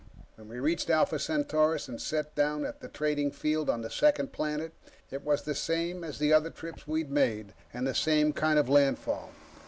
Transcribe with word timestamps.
When 0.33 0.49
we 0.49 0.59
reached 0.59 0.89
Alpha 0.89 1.19
Centaurus, 1.19 1.87
and 1.87 2.01
set 2.01 2.33
down 2.33 2.65
at 2.65 2.79
the 2.79 2.87
trading 2.87 3.29
field 3.29 3.69
on 3.69 3.83
the 3.83 3.91
second 3.91 4.33
planet, 4.33 4.71
it 5.11 5.21
was 5.23 5.43
the 5.43 5.53
same 5.53 6.03
as 6.03 6.17
the 6.17 6.33
other 6.33 6.49
trips 6.49 6.87
we'd 6.87 7.11
made, 7.11 7.53
and 7.71 7.85
the 7.85 7.93
same 7.93 8.33
kind 8.33 8.57
of 8.57 8.67
landfall. 8.67 9.29